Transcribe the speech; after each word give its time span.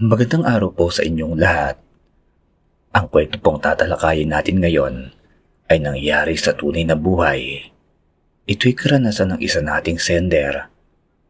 Magandang 0.00 0.48
araw 0.48 0.72
po 0.72 0.88
sa 0.88 1.04
inyong 1.04 1.36
lahat. 1.36 1.76
Ang 2.96 3.12
kwento 3.12 3.36
pong 3.36 3.60
tatalakayin 3.60 4.32
natin 4.32 4.56
ngayon 4.56 5.12
ay 5.68 5.76
nangyari 5.76 6.40
sa 6.40 6.56
tunay 6.56 6.88
na 6.88 6.96
buhay. 6.96 7.68
Ito'y 8.48 8.72
karanasan 8.72 9.36
ng 9.36 9.40
isa 9.44 9.60
nating 9.60 10.00
sender 10.00 10.72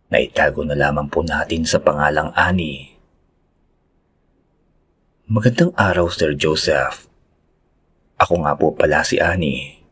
na 0.07 0.23
itago 0.23 0.63
na 0.63 0.79
lamang 0.79 1.11
po 1.11 1.27
natin 1.27 1.67
sa 1.67 1.83
pangalang 1.83 2.31
Ani. 2.39 2.95
Magandang 5.27 5.75
araw 5.75 6.07
Sir 6.07 6.39
Joseph. 6.39 7.11
Ako 8.23 8.47
nga 8.47 8.55
po 8.55 8.71
pala 8.79 9.03
si 9.03 9.19
Ani. 9.19 9.83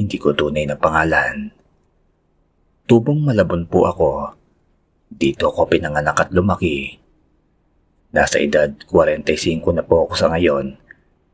Hindi 0.00 0.16
ko 0.16 0.32
tunay 0.32 0.64
na 0.64 0.80
pangalan. 0.80 1.52
Tubong 2.88 3.20
malabon 3.20 3.68
po 3.68 3.84
ako. 3.84 4.32
Dito 5.12 5.52
ako 5.52 5.68
pinanganak 5.68 6.16
at 6.16 6.32
lumaki. 6.32 7.01
Nasa 8.12 8.36
edad 8.36 8.68
45 8.92 9.64
na 9.72 9.80
po 9.80 10.04
ako 10.04 10.14
sa 10.20 10.28
ngayon. 10.28 10.76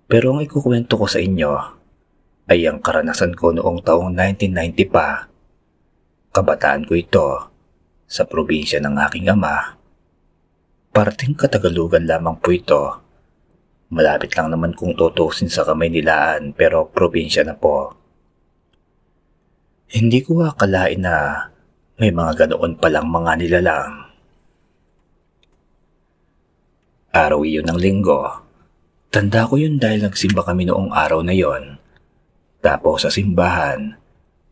Pero 0.06 0.30
ang 0.30 0.46
ikukwento 0.46 0.94
ko 0.94 1.10
sa 1.10 1.18
inyo 1.18 1.52
ay 2.46 2.64
ang 2.70 2.78
karanasan 2.78 3.34
ko 3.34 3.50
noong 3.50 3.82
taong 3.82 4.14
1990 4.14 4.86
pa. 4.94 5.26
Kabataan 6.30 6.86
ko 6.86 6.94
ito 6.94 7.28
sa 8.06 8.24
probinsya 8.24 8.78
ng 8.78 8.94
aking 8.94 9.26
ama. 9.26 9.74
Parting 10.94 11.34
katagalugan 11.34 12.06
lamang 12.06 12.38
po 12.38 12.48
ito. 12.54 12.82
Malapit 13.90 14.38
lang 14.38 14.54
naman 14.54 14.70
kung 14.72 14.94
tutusin 14.94 15.50
sa 15.50 15.66
kamay 15.66 15.90
nilaan 15.90 16.54
pero 16.54 16.86
probinsya 16.88 17.42
na 17.42 17.58
po. 17.58 17.90
Hindi 19.90 20.22
ko 20.22 20.46
akalain 20.46 21.02
na 21.02 21.48
may 21.98 22.14
mga 22.14 22.46
ganoon 22.46 22.78
palang 22.78 23.10
mga 23.10 23.32
nilalang. 23.34 24.07
Araw 27.08 27.40
iyon 27.40 27.64
ng 27.64 27.80
linggo. 27.80 28.20
Tanda 29.08 29.48
ko 29.48 29.56
yun 29.56 29.80
dahil 29.80 30.04
nagsimba 30.04 30.44
kami 30.44 30.68
noong 30.68 30.92
araw 30.92 31.24
na 31.24 31.32
yon. 31.32 31.80
Tapos 32.60 33.00
sa 33.00 33.08
simbahan, 33.08 33.96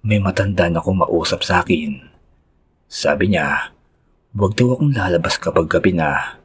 may 0.00 0.16
matanda 0.16 0.64
na 0.72 0.80
kumausap 0.80 1.44
sa 1.44 1.60
akin. 1.60 2.00
Sabi 2.88 3.28
niya, 3.28 3.76
huwag 4.32 4.56
daw 4.56 4.72
akong 4.72 4.96
lalabas 4.96 5.36
kapag 5.36 5.68
gabi 5.68 6.00
na. 6.00 6.40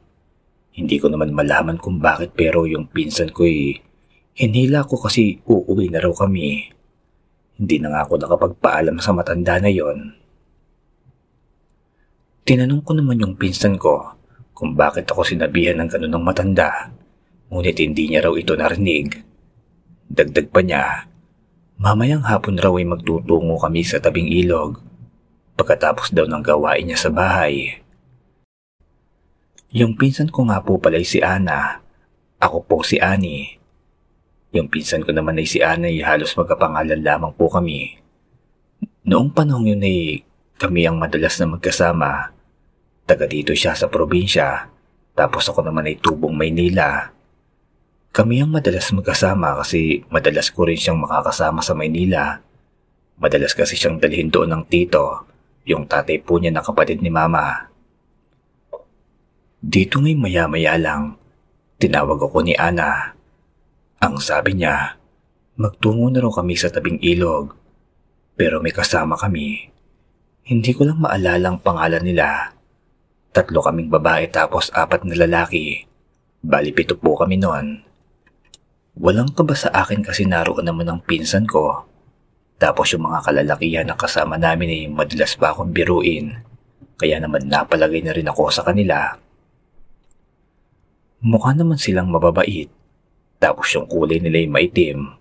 Hindi 0.76 1.00
ko 1.00 1.08
naman 1.08 1.32
malaman 1.32 1.80
kung 1.80 1.96
bakit 1.96 2.36
pero 2.36 2.68
yung 2.68 2.92
pinsan 2.92 3.32
ko'y 3.32 3.80
hinila 4.36 4.84
ko 4.84 5.00
kasi 5.00 5.40
uuwi 5.48 5.88
na 5.88 6.04
raw 6.04 6.12
kami. 6.12 6.76
Hindi 7.56 7.76
na 7.80 7.88
nga 7.88 8.04
ako 8.04 8.20
nakapagpaalam 8.20 9.00
sa 9.00 9.16
matanda 9.16 9.56
na 9.56 9.72
yon. 9.72 10.12
Tinanong 12.44 12.84
ko 12.84 13.00
naman 13.00 13.16
yung 13.16 13.32
pinsan 13.40 13.80
ko 13.80 14.20
kung 14.62 14.78
bakit 14.78 15.10
ako 15.10 15.26
sinabihan 15.26 15.74
ng 15.82 15.90
ganun 15.90 16.22
matanda. 16.22 16.94
Ngunit 17.50 17.82
hindi 17.82 18.06
niya 18.06 18.30
raw 18.30 18.34
ito 18.38 18.54
narinig. 18.54 19.18
Dagdag 20.06 20.54
pa 20.54 20.62
niya, 20.62 21.10
mamayang 21.82 22.22
hapon 22.22 22.54
raw 22.62 22.70
ay 22.78 22.86
magtutungo 22.86 23.58
kami 23.58 23.82
sa 23.82 23.98
tabing 23.98 24.30
ilog 24.30 24.78
pagkatapos 25.58 26.14
daw 26.14 26.30
ng 26.30 26.46
gawain 26.46 26.86
niya 26.86 26.94
sa 26.94 27.10
bahay. 27.10 27.82
Yung 29.74 29.98
pinsan 29.98 30.30
ko 30.30 30.46
nga 30.46 30.62
po 30.62 30.78
pala 30.78 31.02
ay 31.02 31.10
si 31.10 31.18
Ana. 31.18 31.82
Ako 32.38 32.62
po 32.62 32.86
si 32.86 33.02
Ani. 33.02 33.58
Yung 34.54 34.70
pinsan 34.70 35.02
ko 35.02 35.10
naman 35.10 35.42
ay 35.42 35.48
si 35.50 35.58
Ana 35.58 35.90
ay 35.90 36.06
halos 36.06 36.38
magkapangalan 36.38 37.02
lamang 37.02 37.34
po 37.34 37.50
kami. 37.50 37.98
Noong 39.10 39.34
panahon 39.34 39.74
yun 39.74 39.82
ay 39.82 40.22
kami 40.54 40.86
ang 40.86 41.02
madalas 41.02 41.34
na 41.42 41.50
magkasama. 41.50 42.30
Taga 43.02 43.26
dito 43.26 43.50
siya 43.50 43.74
sa 43.74 43.90
probinsya, 43.90 44.70
tapos 45.12 45.50
ako 45.50 45.66
naman 45.66 45.90
ay 45.90 45.98
tubong 45.98 46.32
Maynila. 46.32 47.10
Kami 48.12 48.44
ang 48.44 48.52
madalas 48.52 48.92
magkasama 48.92 49.58
kasi 49.64 50.04
madalas 50.12 50.52
ko 50.52 50.68
rin 50.68 50.76
siyang 50.76 51.00
makakasama 51.00 51.64
sa 51.64 51.72
Maynila. 51.72 52.38
Madalas 53.16 53.56
kasi 53.56 53.74
siyang 53.74 53.96
dalhin 53.96 54.28
doon 54.28 54.52
ng 54.52 54.64
tito, 54.68 55.24
yung 55.64 55.88
tatay 55.88 56.20
po 56.20 56.36
niya 56.36 56.52
na 56.52 56.62
kapatid 56.62 57.00
ni 57.00 57.08
mama. 57.08 57.72
Dito 59.62 60.02
ngay 60.02 60.18
maya-maya 60.18 60.74
lang, 60.74 61.16
tinawag 61.78 62.18
ako 62.18 62.42
ni 62.42 62.54
Ana. 62.58 63.14
Ang 64.02 64.18
sabi 64.18 64.58
niya, 64.58 64.98
magtungo 65.54 66.10
na 66.10 66.18
raw 66.18 66.34
kami 66.34 66.58
sa 66.58 66.66
tabing 66.66 66.98
ilog. 66.98 67.54
Pero 68.34 68.58
may 68.58 68.74
kasama 68.74 69.14
kami. 69.14 69.70
Hindi 70.42 70.70
ko 70.74 70.82
lang 70.82 70.98
maalala 70.98 71.54
ang 71.54 71.58
pangalan 71.62 72.02
nila. 72.02 72.50
Tatlo 73.32 73.64
kaming 73.64 73.88
babae 73.88 74.28
tapos 74.28 74.68
apat 74.76 75.08
na 75.08 75.16
lalaki. 75.16 75.88
Bali 76.44 76.68
pito 76.76 77.00
po 77.00 77.16
kami 77.16 77.40
noon. 77.40 77.80
Walang 79.00 79.32
kaba 79.32 79.56
sa 79.56 79.72
akin 79.72 80.04
kasi 80.04 80.28
naroon 80.28 80.68
naman 80.68 80.84
ang 80.84 81.00
pinsan 81.00 81.48
ko. 81.48 81.88
Tapos 82.60 82.92
yung 82.92 83.08
mga 83.08 83.24
kalalakihan 83.24 83.88
na 83.88 83.96
kasama 83.96 84.36
namin 84.36 84.68
ay 84.68 84.82
madalas 84.92 85.32
pa 85.40 85.48
akong 85.48 85.72
biruin. 85.72 86.44
Kaya 87.00 87.24
naman 87.24 87.48
napalagay 87.48 88.04
na 88.04 88.12
rin 88.12 88.28
ako 88.28 88.52
sa 88.52 88.68
kanila. 88.68 89.16
Mukha 91.24 91.56
naman 91.56 91.80
silang 91.80 92.12
mababait. 92.12 92.68
Tapos 93.40 93.72
yung 93.72 93.88
kulay 93.88 94.20
nila 94.20 94.44
ay 94.44 94.48
maitim. 94.52 95.16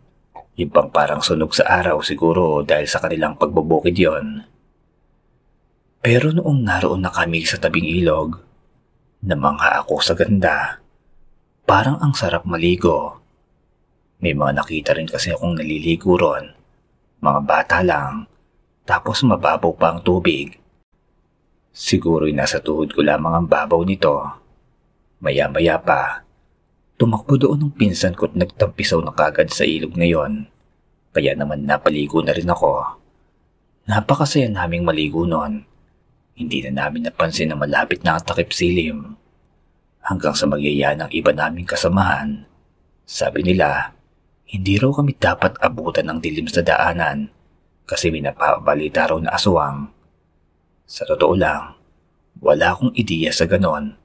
Pang 0.70 0.94
parang 0.94 1.24
sunog 1.24 1.58
sa 1.58 1.66
araw 1.82 2.04
siguro 2.06 2.62
dahil 2.62 2.86
sa 2.86 3.02
kanilang 3.02 3.40
pagbubukid 3.40 3.98
yon. 3.98 4.51
Pero 6.02 6.34
noong 6.34 6.66
naroon 6.66 7.06
na 7.06 7.14
kami 7.14 7.46
sa 7.46 7.62
tabing 7.62 7.86
ilog, 7.86 8.42
namangha 9.22 9.86
ako 9.86 10.02
sa 10.02 10.18
ganda. 10.18 10.82
Parang 11.62 12.02
ang 12.02 12.18
sarap 12.18 12.42
maligo. 12.42 13.22
May 14.18 14.34
mga 14.34 14.66
nakita 14.66 14.98
rin 14.98 15.06
kasi 15.06 15.30
akong 15.30 15.62
naliligo 15.62 16.18
ron. 16.18 16.58
Mga 17.22 17.40
bata 17.46 17.86
lang. 17.86 18.26
Tapos 18.82 19.22
mababaw 19.22 19.78
pa 19.78 19.94
ang 19.94 20.02
tubig. 20.02 20.58
Siguro'y 21.70 22.34
nasa 22.34 22.58
tuhod 22.58 22.98
ko 22.98 23.06
lamang 23.06 23.38
ang 23.38 23.46
babaw 23.46 23.86
nito. 23.86 24.26
Maya-maya 25.22 25.78
pa, 25.78 26.26
tumakbo 26.98 27.38
doon 27.38 27.70
ng 27.70 27.74
pinsan 27.78 28.18
ko 28.18 28.26
at 28.26 28.34
nagtampisaw 28.34 29.06
na 29.06 29.14
kagad 29.14 29.54
sa 29.54 29.70
ilog 29.70 29.94
ngayon. 29.94 30.50
Kaya 31.14 31.38
naman 31.38 31.70
napaligo 31.70 32.26
na 32.26 32.34
rin 32.34 32.50
ako. 32.50 32.98
Napakasaya 33.86 34.50
naming 34.50 34.82
maligo 34.82 35.30
noon. 35.30 35.71
Hindi 36.42 36.66
na 36.66 36.82
namin 36.82 37.06
napansin 37.06 37.54
na 37.54 37.58
malapit 37.58 38.02
na 38.02 38.18
takip 38.18 38.50
silim. 38.50 39.14
Hanggang 40.02 40.34
sa 40.34 40.50
magyaya 40.50 40.98
ng 40.98 41.14
iba 41.14 41.30
naming 41.30 41.70
kasamahan. 41.70 42.50
Sabi 43.06 43.46
nila, 43.46 43.94
hindi 44.50 44.82
raw 44.82 44.90
kami 44.90 45.14
dapat 45.22 45.62
abutan 45.62 46.10
ng 46.10 46.18
dilim 46.18 46.50
sa 46.50 46.66
daanan 46.66 47.30
kasi 47.86 48.10
may 48.10 48.26
napabalita 48.26 49.14
raw 49.14 49.22
na 49.22 49.38
aswang. 49.38 49.94
Sa 50.90 51.06
totoo 51.06 51.38
lang, 51.38 51.78
wala 52.42 52.74
akong 52.74 52.98
ideya 52.98 53.30
sa 53.30 53.46
ganon 53.46 54.02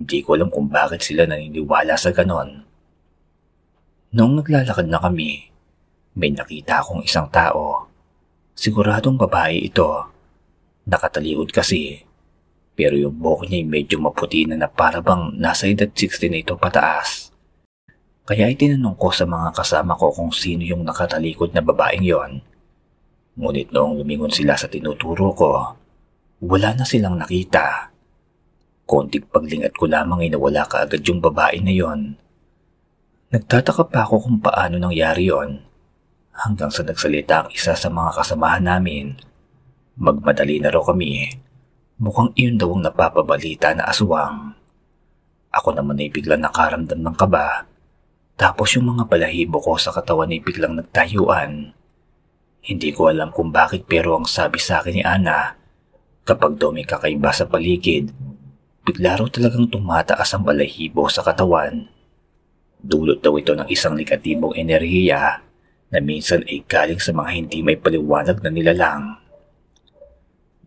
hindi 0.00 0.24
ko 0.24 0.32
alam 0.32 0.48
kung 0.48 0.72
bakit 0.72 1.04
sila 1.04 1.28
naniniwala 1.28 1.92
sa 2.00 2.08
ganon. 2.08 2.64
Noong 4.16 4.40
naglalakad 4.40 4.88
na 4.88 4.96
kami, 4.96 5.52
may 6.16 6.32
nakita 6.32 6.80
akong 6.80 7.04
isang 7.04 7.28
tao. 7.28 7.84
Siguradong 8.56 9.20
babae 9.20 9.68
ito. 9.68 10.08
Nakataliod 10.88 11.52
kasi. 11.52 12.04
Pero 12.72 12.96
yung 12.96 13.18
buhok 13.20 13.50
niya 13.50 13.60
ay 13.60 13.66
medyo 13.68 13.96
maputi 14.00 14.48
na 14.48 14.56
na 14.56 14.68
parabang 14.70 15.36
nasa 15.36 15.68
edad 15.68 15.90
60 15.92 16.32
na 16.32 16.40
ito 16.40 16.56
pataas. 16.56 17.30
Kaya 18.24 18.46
itinanong 18.46 18.94
ko 18.94 19.10
sa 19.10 19.26
mga 19.26 19.50
kasama 19.52 19.98
ko 19.98 20.14
kung 20.14 20.30
sino 20.30 20.62
yung 20.62 20.86
nakatalikod 20.86 21.50
na 21.50 21.60
babaeng 21.60 22.06
yon. 22.06 22.38
Ngunit 23.34 23.74
noong 23.74 24.00
lumingon 24.00 24.30
sila 24.30 24.54
sa 24.54 24.70
tinuturo 24.70 25.34
ko, 25.34 25.50
wala 26.40 26.68
na 26.72 26.86
silang 26.86 27.18
nakita. 27.18 27.90
Konting 28.86 29.26
paglingat 29.28 29.74
ko 29.74 29.90
lamang 29.90 30.24
ay 30.24 30.30
nawala 30.30 30.62
kaagad 30.66 31.02
yung 31.04 31.18
babae 31.18 31.58
na 31.58 31.74
yon. 31.74 32.00
Nagtataka 33.30 33.86
pa 33.86 34.06
ako 34.06 34.26
kung 34.26 34.38
paano 34.42 34.78
nangyari 34.78 35.30
yon. 35.30 35.62
Hanggang 36.34 36.70
sa 36.70 36.82
nagsalita 36.82 37.46
ang 37.46 37.48
isa 37.50 37.74
sa 37.74 37.88
mga 37.90 38.14
kasamahan 38.14 38.64
namin. 38.66 39.14
Magmadali 40.00 40.64
na 40.64 40.72
raw 40.72 40.80
kami. 40.80 41.28
Mukhang 42.00 42.32
iyon 42.32 42.56
daw 42.56 42.72
ang 42.72 42.80
napapabalita 42.80 43.76
na 43.76 43.84
aswang. 43.84 44.56
Ako 45.52 45.76
naman 45.76 46.00
ay 46.00 46.08
biglang 46.08 46.40
nakaramdam 46.40 47.04
ng 47.04 47.16
kaba. 47.20 47.68
Tapos 48.32 48.72
yung 48.72 48.96
mga 48.96 49.04
balahibo 49.12 49.60
ko 49.60 49.76
sa 49.76 49.92
katawan 49.92 50.32
ay 50.32 50.40
biglang 50.40 50.72
nagtayuan. 50.72 51.76
Hindi 52.64 52.96
ko 52.96 53.12
alam 53.12 53.28
kung 53.28 53.52
bakit 53.52 53.84
pero 53.84 54.16
ang 54.16 54.24
sabi 54.24 54.56
sa 54.56 54.80
akin 54.80 54.94
ni 54.96 55.04
Ana, 55.04 55.52
kapag 56.24 56.56
daw 56.56 56.72
may 56.72 56.88
kakaiba 56.88 57.28
sa 57.36 57.44
paligid, 57.44 58.08
bigla 58.88 59.20
raw 59.20 59.28
talagang 59.28 59.68
tumataas 59.68 60.32
ang 60.32 60.48
balahibo 60.48 61.12
sa 61.12 61.20
katawan. 61.20 61.92
Dulot 62.80 63.20
daw 63.20 63.36
ito 63.36 63.52
ng 63.52 63.68
isang 63.68 63.92
negatibong 63.92 64.56
enerhiya 64.56 65.44
na 65.92 65.98
minsan 66.00 66.40
ay 66.48 66.64
galing 66.64 66.96
sa 66.96 67.12
mga 67.12 67.30
hindi 67.36 67.60
may 67.60 67.76
paliwanag 67.76 68.40
na 68.40 68.48
nilalang. 68.48 69.19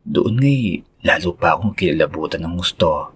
Doon 0.04 0.36
ngay 0.36 0.84
lalo 1.08 1.32
pa 1.32 1.56
akong 1.56 1.72
kinalabutan 1.72 2.44
ng 2.44 2.60
gusto. 2.60 3.16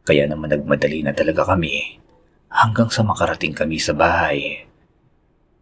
Kaya 0.00 0.24
naman 0.24 0.48
nagmadali 0.48 1.04
na 1.04 1.12
talaga 1.12 1.44
kami 1.44 2.00
hanggang 2.48 2.88
sa 2.88 3.04
makarating 3.04 3.52
kami 3.52 3.76
sa 3.76 3.92
bahay. 3.92 4.64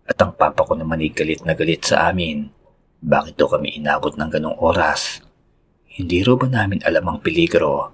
At 0.07 0.15
ang 0.23 0.37
papa 0.39 0.63
ko 0.63 0.79
naman 0.79 1.03
ay 1.03 1.11
galit 1.11 1.43
na 1.43 1.59
galit 1.59 1.83
sa 1.83 2.07
amin. 2.07 2.55
Bakit 3.03 3.35
daw 3.35 3.51
kami 3.51 3.83
inabot 3.83 4.15
ng 4.15 4.31
ganong 4.31 4.55
oras? 4.63 5.27
Hindi 5.91 6.23
ro 6.23 6.39
ba 6.39 6.47
namin 6.47 6.87
alam 6.87 7.03
ang 7.03 7.19
peligro? 7.19 7.91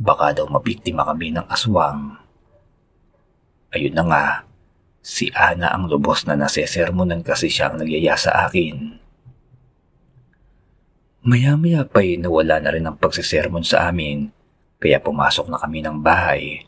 Baka 0.00 0.40
daw 0.40 0.48
mabiktima 0.48 1.04
kami 1.04 1.34
ng 1.36 1.44
aswang. 1.52 2.16
Ayun 3.72 3.92
na 3.92 4.04
nga, 4.08 4.24
si 5.04 5.28
Ana 5.36 5.76
ang 5.76 5.92
lubos 5.92 6.24
na 6.24 6.40
nasesermonan 6.40 7.20
kasi 7.20 7.52
siya 7.52 7.68
ang 7.68 7.84
nagyaya 7.84 8.16
sa 8.16 8.48
akin. 8.48 9.01
Maya-maya 11.22 11.86
pa'y 11.86 12.18
nawala 12.18 12.58
na 12.58 12.70
rin 12.74 12.86
ang 12.86 12.98
pagsisermon 12.98 13.62
sa 13.62 13.86
amin, 13.86 14.30
kaya 14.82 14.98
pumasok 14.98 15.46
na 15.46 15.58
kami 15.62 15.78
ng 15.82 16.02
bahay. 16.02 16.66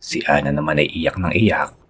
Si 0.00 0.24
Ana 0.24 0.48
naman 0.48 0.80
ay 0.80 0.88
iyak 0.88 1.20
ng 1.20 1.32
iyak 1.36 1.82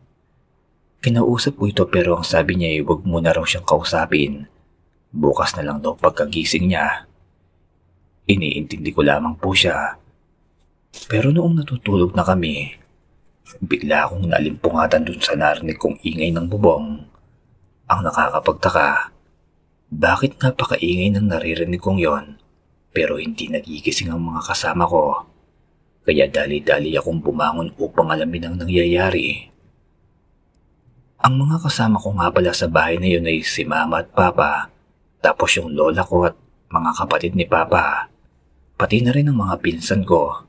Kinausap 1.03 1.59
ko 1.59 1.67
ito 1.67 1.83
pero 1.91 2.15
ang 2.15 2.23
sabi 2.23 2.55
niya 2.55 2.79
ay 2.79 2.87
huwag 2.87 3.03
muna 3.03 3.35
raw 3.35 3.43
siyang 3.43 3.67
kausapin. 3.67 4.47
Bukas 5.11 5.59
na 5.59 5.67
lang 5.67 5.83
daw 5.83 5.99
pagkagising 5.99 6.71
niya. 6.71 7.11
Iniintindi 8.31 8.95
ko 8.95 9.03
lamang 9.03 9.35
po 9.35 9.51
siya. 9.51 9.99
Pero 11.11 11.35
noong 11.35 11.59
natutulog 11.59 12.15
na 12.15 12.23
kami, 12.23 12.79
bigla 13.59 14.07
akong 14.07 14.31
nalimpungatan 14.31 15.03
dun 15.03 15.19
sa 15.19 15.35
narinig 15.35 15.75
kong 15.75 15.99
ingay 16.07 16.31
ng 16.31 16.47
bubong. 16.47 17.03
Ang 17.91 18.01
nakakapagtaka, 18.07 19.11
bakit 19.93 20.41
napakaingay 20.41 21.13
ng 21.13 21.29
naririnig 21.29 21.77
kong 21.77 22.01
yon 22.01 22.41
pero 22.97 23.21
hindi 23.21 23.53
nagigising 23.53 24.09
ang 24.09 24.25
mga 24.25 24.41
kasama 24.53 24.89
ko. 24.89 25.29
Kaya 26.09 26.29
dali-dali 26.33 26.97
akong 26.97 27.21
bumangon 27.21 27.77
upang 27.77 28.09
alamin 28.09 28.49
ang 28.49 28.57
nangyayari. 28.57 29.53
Ang 31.23 31.45
mga 31.45 31.63
kasama 31.69 32.01
ko 32.01 32.17
nga 32.17 32.33
pala 32.33 32.57
sa 32.57 32.67
bahay 32.73 32.97
na 32.97 33.09
yun 33.09 33.29
ay 33.29 33.45
si 33.45 33.69
mama 33.69 34.01
at 34.01 34.11
papa, 34.11 34.73
tapos 35.21 35.61
yung 35.61 35.77
lola 35.77 36.03
ko 36.03 36.27
at 36.27 36.35
mga 36.73 36.91
kapatid 36.97 37.33
ni 37.37 37.45
papa, 37.45 38.11
pati 38.81 39.05
na 39.05 39.13
rin 39.13 39.29
ang 39.29 39.39
mga 39.39 39.61
pinsan 39.61 40.03
ko. 40.03 40.43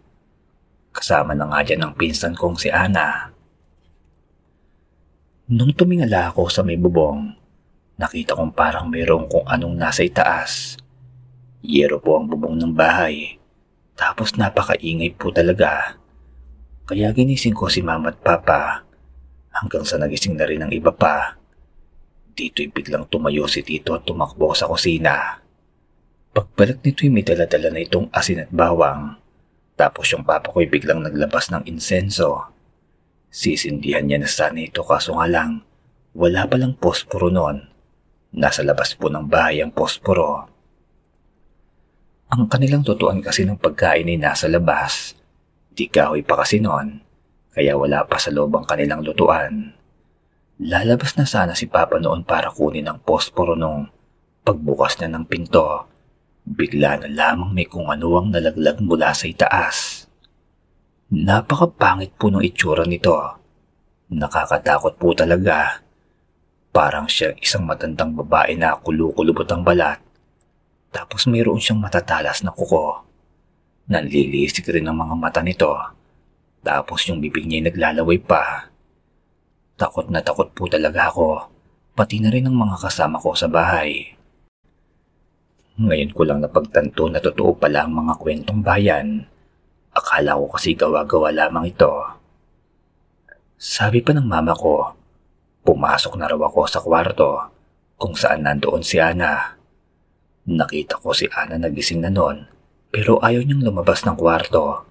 Kasama 0.95 1.37
na 1.37 1.51
nga 1.51 1.61
dyan 1.61 1.83
ang 1.83 1.93
pinsan 1.93 2.33
kong 2.33 2.57
si 2.57 2.73
Ana. 2.73 3.29
Nung 5.51 5.75
tumingala 5.75 6.33
ako 6.33 6.49
sa 6.49 6.65
may 6.65 6.79
bubong, 6.79 7.42
nakita 7.97 8.37
kong 8.37 8.53
parang 8.53 8.89
mayroong 8.89 9.29
kung 9.29 9.45
anong 9.45 9.75
nasa 9.77 10.01
itaas. 10.01 10.77
Yero 11.63 12.01
po 12.01 12.19
ang 12.19 12.27
bubong 12.27 12.59
ng 12.59 12.73
bahay, 12.75 13.39
tapos 13.95 14.35
napakaingay 14.35 15.15
po 15.15 15.31
talaga. 15.31 15.95
Kaya 16.83 17.15
ginising 17.15 17.55
ko 17.55 17.71
si 17.71 17.79
mama 17.79 18.11
at 18.11 18.19
papa 18.19 18.83
hanggang 19.55 19.85
sa 19.87 19.95
nagising 20.01 20.35
na 20.35 20.43
rin 20.49 20.65
ang 20.65 20.71
iba 20.73 20.91
pa. 20.91 21.39
Dito'y 22.33 22.73
biglang 22.73 23.07
tumayo 23.07 23.45
si 23.45 23.61
Tito 23.61 23.93
at 23.93 24.03
tumakbo 24.03 24.51
sa 24.57 24.65
kusina. 24.65 25.39
Pagbalik 26.33 26.81
nito'y 26.81 27.13
may 27.13 27.21
daladala 27.21 27.69
na 27.69 27.79
itong 27.79 28.09
asin 28.09 28.43
at 28.43 28.51
bawang. 28.51 29.21
Tapos 29.77 30.09
yung 30.11 30.25
papa 30.25 30.49
ko'y 30.49 30.65
biglang 30.65 31.05
naglabas 31.05 31.53
ng 31.53 31.69
insenso. 31.69 32.49
Sisindihan 33.33 34.05
niya 34.05 34.21
na 34.21 34.29
sana 34.29 34.61
ito 34.61 34.81
kaso 34.85 35.17
nga 35.17 35.25
lang, 35.29 35.65
wala 36.13 36.45
palang 36.45 36.77
posporo 36.77 37.33
noon. 37.33 37.72
Nasa 38.33 38.65
labas 38.65 38.97
po 38.97 39.13
ng 39.13 39.29
bahay 39.29 39.61
ang 39.61 39.69
posporo. 39.69 40.49
Ang 42.33 42.49
kanilang 42.49 42.81
tutuan 42.81 43.21
kasi 43.21 43.45
ng 43.45 43.61
pagkain 43.61 44.09
ay 44.09 44.17
nasa 44.17 44.49
labas. 44.49 45.13
Di 45.69 45.85
kahoy 45.85 46.25
pa 46.25 46.41
kasi 46.41 46.57
noon 46.57 47.03
kaya 47.53 47.77
wala 47.77 48.01
pa 48.09 48.17
sa 48.17 48.33
loob 48.33 48.57
ang 48.57 48.65
kanilang 48.65 49.05
lutuan. 49.05 49.77
Lalabas 50.57 51.13
na 51.13 51.29
sana 51.29 51.53
si 51.53 51.69
Papa 51.69 52.01
noon 52.01 52.25
para 52.25 52.49
kunin 52.49 52.89
ang 52.89 52.97
posporo 52.97 53.53
nung 53.53 53.93
pagbukas 54.41 54.97
niya 54.97 55.13
ng 55.13 55.25
pinto. 55.29 55.85
Bigla 56.43 57.05
na 57.05 57.09
lamang 57.13 57.53
may 57.53 57.69
kung 57.69 57.93
ano 57.93 58.17
ang 58.17 58.33
nalaglag 58.33 58.81
mula 58.81 59.13
sa 59.13 59.29
itaas. 59.29 60.09
Napakapangit 61.13 62.17
po 62.17 62.33
ng 62.33 62.41
itsura 62.41 62.89
nito. 62.89 63.13
Nakakatakot 64.09 64.97
po 64.97 65.13
talaga. 65.13 65.85
Parang 66.73 67.05
siya 67.05 67.37
isang 67.37 67.69
matandang 67.69 68.17
babae 68.17 68.57
na 68.57 68.73
kulukulubot 68.81 69.45
ang 69.53 69.61
balat. 69.61 70.01
Tapos 70.89 71.29
mayroon 71.29 71.61
siyang 71.61 71.79
matatalas 71.79 72.41
na 72.41 72.49
kuko. 72.49 73.05
Nanlilisik 73.93 74.67
rin 74.73 74.89
ang 74.89 74.97
mga 74.97 75.15
mata 75.15 75.45
nito 75.45 76.01
tapos 76.63 77.03
yung 77.11 77.19
bibig 77.19 77.43
niya 77.43 77.67
naglalaway 77.67 78.23
pa. 78.23 78.71
Takot 79.75 80.07
na 80.07 80.23
takot 80.23 80.47
po 80.55 80.71
talaga 80.71 81.11
ako, 81.11 81.51
pati 81.91 82.23
na 82.23 82.31
rin 82.31 82.47
ang 82.47 82.55
mga 82.55 82.79
kasama 82.79 83.19
ko 83.19 83.35
sa 83.35 83.51
bahay. 83.51 84.15
Ngayon 85.75 86.15
ko 86.15 86.23
lang 86.23 86.39
napagtanto 86.39 87.11
na 87.11 87.19
totoo 87.19 87.59
pala 87.59 87.83
ang 87.83 87.91
mga 87.99 88.15
kwentong 88.15 88.63
bayan. 88.63 89.27
Akala 89.91 90.39
ko 90.39 90.47
kasi 90.55 90.73
gawa-gawa 90.73 91.35
lamang 91.35 91.75
ito. 91.75 91.91
Sabi 93.59 93.99
pa 93.99 94.15
ng 94.15 94.25
mama 94.25 94.55
ko, 94.55 94.95
pumasok 95.63 96.19
na 96.19 96.27
raw 96.27 96.39
ako 96.45 96.61
sa 96.67 96.83
kwarto 96.83 97.49
kung 97.95 98.13
saan 98.13 98.43
nandoon 98.43 98.83
si 98.83 98.99
Ana. 98.99 99.55
Nakita 100.43 100.99
ko 100.99 101.15
si 101.15 101.31
Ana 101.31 101.55
nagising 101.55 102.03
na 102.03 102.11
noon 102.11 102.43
pero 102.93 103.17
ayaw 103.23 103.41
niyang 103.41 103.65
lumabas 103.65 104.05
ng 104.05 104.13
kwarto. 104.13 104.85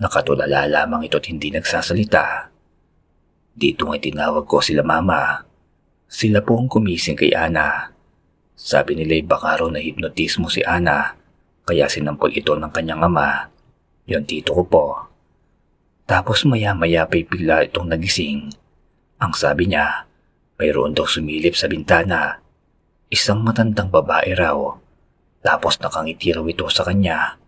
Nakatulala 0.00 0.66
lamang 0.66 1.06
ito't 1.06 1.28
hindi 1.28 1.52
nagsasalita. 1.52 2.50
Dito 3.52 3.86
nga 3.86 4.00
tinawag 4.00 4.48
ko 4.48 4.64
sila 4.64 4.80
mama. 4.80 5.44
Sila 6.10 6.40
po 6.40 6.58
ang 6.58 6.66
kumising 6.66 7.14
kay 7.14 7.36
Ana. 7.36 7.92
Sabi 8.56 8.96
nila 8.96 9.20
baka 9.22 9.60
raw 9.60 9.68
na 9.68 9.78
hipnotismo 9.78 10.48
si 10.48 10.64
Ana, 10.64 11.14
kaya 11.68 11.86
sinampol 11.86 12.34
ito 12.34 12.56
ng 12.56 12.72
kanyang 12.72 13.04
ama. 13.04 13.46
Yon 14.10 14.26
tito 14.26 14.56
ko 14.56 14.64
po. 14.66 14.86
Tapos 16.08 16.42
maya-maya 16.42 17.06
pa'y 17.06 17.22
itong 17.70 17.94
nagising. 17.94 18.50
Ang 19.20 19.32
sabi 19.36 19.68
niya, 19.68 20.08
mayroon 20.56 20.96
daw 20.96 21.04
sumilip 21.04 21.52
sa 21.52 21.68
bintana. 21.68 22.40
Isang 23.12 23.44
matandang 23.44 23.92
babae 23.92 24.32
raw. 24.32 24.56
Tapos 25.44 25.76
nakangiti 25.80 26.32
raw 26.32 26.44
ito 26.44 26.68
sa 26.72 26.84
kanya 26.88 27.40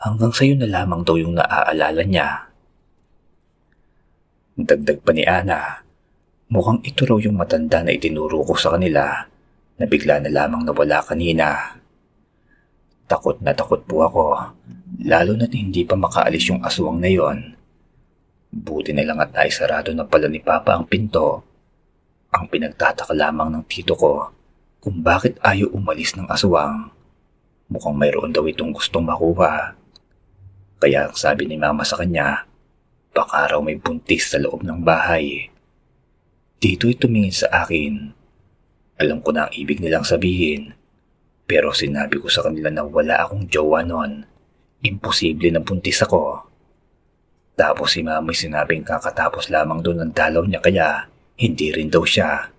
hanggang 0.00 0.32
sa 0.32 0.44
na 0.44 0.68
lamang 0.68 1.02
daw 1.06 1.16
yung 1.16 1.36
naaalala 1.36 2.02
niya. 2.04 2.28
Dagdag 4.56 5.04
pa 5.04 5.12
ni 5.12 5.24
Ana, 5.24 5.84
mukhang 6.52 6.80
ito 6.84 7.04
raw 7.04 7.18
yung 7.20 7.36
matanda 7.36 7.84
na 7.84 7.92
itinuro 7.92 8.44
ko 8.44 8.56
sa 8.56 8.76
kanila 8.76 9.24
na 9.76 9.84
bigla 9.84 10.20
na 10.20 10.32
lamang 10.32 10.64
nawala 10.64 11.04
kanina. 11.04 11.76
Takot 13.06 13.38
na 13.44 13.52
takot 13.52 13.84
po 13.84 14.02
ako, 14.02 14.24
lalo 15.04 15.32
na't 15.36 15.52
hindi 15.52 15.84
pa 15.84 15.94
makaalis 15.94 16.50
yung 16.50 16.64
aswang 16.64 16.98
na 16.98 17.10
yon. 17.12 17.55
Buti 18.56 18.96
na 18.96 19.04
lang 19.04 19.20
at 19.20 19.36
naisarado 19.36 19.92
na 19.92 20.08
pala 20.08 20.32
ni 20.32 20.40
Papa 20.40 20.72
ang 20.72 20.88
pinto. 20.88 21.44
Ang 22.32 22.48
pinagtataka 22.48 23.12
lamang 23.12 23.52
ng 23.52 23.64
tito 23.68 23.92
ko 23.92 24.32
kung 24.80 25.04
bakit 25.04 25.36
ayaw 25.44 25.76
umalis 25.76 26.16
ng 26.16 26.24
aswang. 26.32 26.88
Mukhang 27.68 28.00
mayroon 28.00 28.32
daw 28.32 28.48
itong 28.48 28.72
gustong 28.72 29.04
makuha. 29.04 29.76
Kaya 30.80 31.12
ang 31.12 31.16
sabi 31.18 31.44
ni 31.44 31.60
mama 31.60 31.84
sa 31.84 32.00
kanya, 32.00 32.48
baka 33.12 33.52
raw 33.52 33.60
may 33.60 33.76
buntis 33.76 34.32
sa 34.32 34.40
loob 34.40 34.64
ng 34.64 34.80
bahay. 34.80 35.52
Dito'y 36.56 36.96
tumingin 36.96 37.36
sa 37.36 37.52
akin. 37.66 38.16
Alam 38.96 39.20
ko 39.20 39.36
na 39.36 39.48
ang 39.48 39.52
ibig 39.52 39.84
nilang 39.84 40.08
sabihin. 40.08 40.72
Pero 41.44 41.76
sinabi 41.76 42.16
ko 42.16 42.32
sa 42.32 42.40
kanila 42.40 42.72
na 42.72 42.88
wala 42.88 43.20
akong 43.20 43.52
jowa 43.52 43.84
noon. 43.84 44.24
Imposible 44.80 45.52
na 45.52 45.60
buntis 45.60 46.00
ako. 46.00 46.48
Tapos 47.56 47.96
si 47.96 48.04
mama 48.04 48.36
sinabing 48.36 48.84
kakatapos 48.84 49.48
lamang 49.48 49.80
doon 49.80 50.04
ang 50.04 50.12
dalaw 50.12 50.44
niya 50.44 50.60
kaya 50.60 50.88
hindi 51.40 51.72
rin 51.72 51.88
daw 51.88 52.04
siya. 52.04 52.52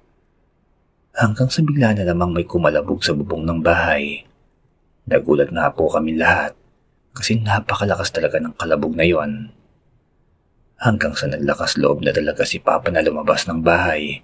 Hanggang 1.13 1.50
sa 1.54 1.62
bigla 1.62 1.94
na 1.94 2.01
namang 2.06 2.34
may 2.34 2.50
kumalabog 2.50 3.06
sa 3.06 3.13
bubong 3.13 3.46
ng 3.46 3.62
bahay. 3.62 4.25
Nagulat 5.06 5.54
na 5.54 5.70
po 5.70 5.86
kami 5.94 6.18
lahat 6.18 6.58
kasi 7.13 7.38
napakalakas 7.38 8.10
talaga 8.10 8.42
ng 8.42 8.58
kalabog 8.58 8.98
na 8.98 9.06
yon. 9.06 9.54
Hanggang 10.82 11.13
sa 11.13 11.30
naglakas 11.30 11.77
loob 11.77 12.01
na 12.01 12.13
talaga 12.13 12.46
si 12.46 12.58
Papa 12.58 12.89
na 12.89 13.06
lumabas 13.06 13.46
ng 13.46 13.62
bahay. 13.62 14.22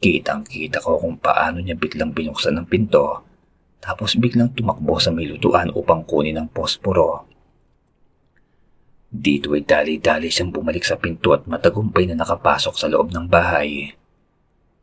Kitang 0.00 0.44
kita 0.44 0.84
ko 0.84 1.00
kung 1.00 1.16
paano 1.16 1.64
niya 1.64 1.76
biglang 1.76 2.12
binuksan 2.12 2.60
ng 2.60 2.68
pinto 2.68 3.24
tapos 3.84 4.16
biglang 4.16 4.48
tumakbo 4.56 4.96
sa 4.96 5.12
may 5.12 5.28
lutuan 5.28 5.68
upang 5.76 6.08
kunin 6.08 6.40
ang 6.40 6.48
posporo. 6.48 7.33
Dito 9.14 9.54
ay 9.54 9.62
dali-dali 9.62 10.26
siyang 10.26 10.50
bumalik 10.50 10.82
sa 10.82 10.98
pinto 10.98 11.30
at 11.30 11.46
matagumpay 11.46 12.10
na 12.10 12.18
nakapasok 12.18 12.74
sa 12.74 12.90
loob 12.90 13.14
ng 13.14 13.30
bahay. 13.30 13.94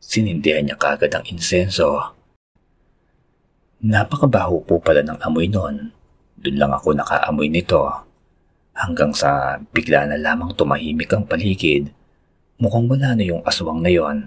Sinindihan 0.00 0.64
niya 0.64 0.80
kagad 0.80 1.12
ang 1.12 1.28
insenso. 1.28 2.16
Napakabaho 3.84 4.64
po 4.64 4.80
pala 4.80 5.04
ng 5.04 5.20
amoy 5.20 5.52
noon 5.52 5.92
doon 6.42 6.58
lang 6.58 6.74
ako 6.74 6.98
nakaamoy 6.98 7.46
nito. 7.46 7.86
Hanggang 8.74 9.14
sa 9.14 9.62
bigla 9.70 10.10
na 10.10 10.18
lamang 10.18 10.50
tumahimik 10.58 11.14
ang 11.14 11.22
paligid. 11.22 11.94
Mukhang 12.58 12.90
wala 12.90 13.14
na 13.14 13.22
yung 13.22 13.46
aswang 13.46 13.78
na 13.78 13.86
yon. 13.94 14.26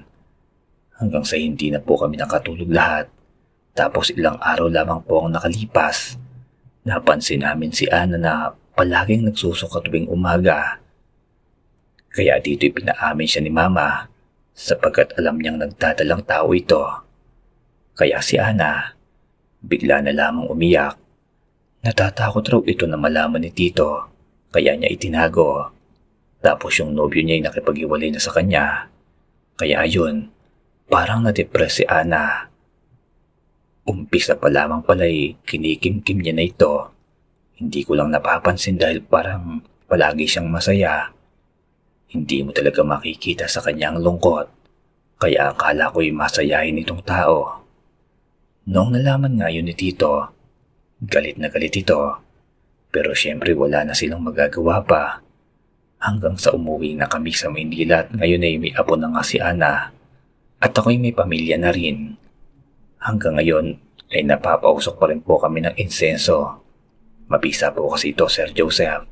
Hanggang 0.95 1.27
sa 1.27 1.35
hindi 1.35 1.75
na 1.75 1.83
po 1.83 1.99
kami 1.99 2.15
nakatulog 2.15 2.71
lahat. 2.71 3.11
Tapos 3.75 4.15
ilang 4.15 4.39
araw 4.39 4.71
lamang 4.71 5.03
po 5.03 5.27
ang 5.27 5.35
nakalipas. 5.35 6.15
Napansin 6.87 7.43
namin 7.43 7.75
si 7.75 7.83
Ana 7.91 8.15
na 8.15 8.55
palaging 8.75 9.25
nagsusuka 9.25 9.79
tuwing 9.81 10.11
umaga. 10.11 10.83
Kaya 12.11 12.39
dito'y 12.39 12.71
pinaamin 12.71 13.27
siya 13.27 13.43
ni 13.43 13.51
Mama 13.51 14.07
sapagkat 14.55 15.15
alam 15.19 15.39
niyang 15.39 15.59
nagdadalang 15.59 16.23
tao 16.23 16.51
ito. 16.55 16.83
Kaya 17.95 18.19
si 18.19 18.35
Ana, 18.39 18.95
bigla 19.63 20.03
na 20.03 20.11
lamang 20.11 20.47
umiyak. 20.51 20.99
Natatakot 21.83 22.45
raw 22.47 22.61
ito 22.67 22.83
na 22.87 22.99
malaman 22.99 23.43
ni 23.43 23.51
Tito 23.51 24.15
kaya 24.55 24.71
niya 24.79 24.87
itinago. 24.87 25.75
Tapos 26.39 26.79
yung 26.79 26.95
nobyo 26.95 27.19
niya 27.19 27.35
ay 27.35 27.43
nakipag-iwalay 27.43 28.07
na 28.15 28.23
sa 28.23 28.31
kanya. 28.31 28.87
Kaya 29.59 29.83
ayun, 29.83 30.31
parang 30.87 31.27
na-depress 31.27 31.83
si 31.83 31.85
Ana. 31.87 32.47
Umpisa 33.83 34.39
pa 34.39 34.47
lamang 34.47 34.87
pala'y 34.87 35.43
kinikimkim 35.43 36.23
niya 36.23 36.31
na 36.31 36.47
ito. 36.47 36.94
Hindi 37.55 37.87
ko 37.87 37.95
lang 37.95 38.11
napapansin 38.11 38.75
dahil 38.75 38.99
parang 39.03 39.63
palagi 39.87 40.27
siyang 40.27 40.51
masaya. 40.51 41.11
Hindi 42.11 42.43
mo 42.43 42.51
talaga 42.51 42.83
makikita 42.83 43.47
sa 43.47 43.63
kanyang 43.63 43.99
lungkot. 44.03 44.47
Kaya 45.15 45.55
akala 45.55 45.91
ko'y 45.95 46.11
masayahin 46.11 46.83
itong 46.83 47.03
tao. 47.07 47.63
Noong 48.67 48.99
nalaman 48.99 49.39
nga 49.39 49.47
yun 49.47 49.69
ni 49.69 49.75
Tito, 49.77 50.27
galit 50.99 51.39
na 51.39 51.47
galit 51.47 51.71
ito 51.71 52.25
pero 52.95 53.11
syempre 53.11 53.51
wala 53.51 53.83
na 53.83 53.91
silang 53.91 54.23
magagawa 54.23 54.79
pa. 54.79 55.19
Hanggang 55.99 56.39
sa 56.39 56.55
umuwi 56.55 56.95
na 56.95 57.11
kami 57.11 57.35
sa 57.35 57.51
Maynila 57.51 58.07
at 58.07 58.15
ngayon 58.15 58.39
ay 58.39 58.55
may 58.55 58.71
apo 58.71 58.95
na 58.95 59.11
nga 59.11 59.19
si 59.19 59.35
Ana. 59.35 59.91
At 60.63 60.71
ako'y 60.71 60.95
may 60.95 61.11
pamilya 61.11 61.59
na 61.59 61.75
rin. 61.75 62.15
Hanggang 63.03 63.35
ngayon 63.35 63.75
ay 64.15 64.23
napapausok 64.23 64.95
pa 64.95 65.11
rin 65.11 65.19
po 65.19 65.35
kami 65.35 65.67
ng 65.67 65.75
insenso. 65.75 66.63
Mabisa 67.25 67.73
po 67.73 67.89
kasi 67.89 68.13
ito, 68.13 68.29
Sir 68.29 68.53
Joseph. 68.53 69.09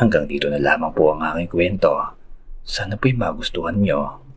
Hanggang 0.00 0.24
dito 0.24 0.48
na 0.48 0.56
lamang 0.56 0.96
po 0.96 1.12
ang 1.12 1.20
aking 1.20 1.52
kwento. 1.52 1.92
Sana 2.64 2.96
po'y 2.96 3.12
magustuhan 3.12 3.76
nyo. 3.76 4.29